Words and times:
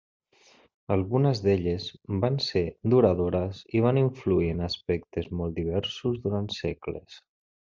Algunes 0.95 1.41
d'elles 1.47 1.89
van 2.23 2.39
ser 2.47 2.63
duradores 2.95 3.61
i 3.81 3.83
van 3.89 4.01
influir 4.05 4.49
en 4.55 4.67
aspectes 4.71 5.31
molt 5.43 5.57
diversos 5.63 6.21
durant 6.25 6.51
segles. 6.61 7.23